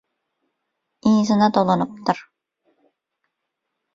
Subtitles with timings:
[1.09, 2.23] yzyna dolanypdyr.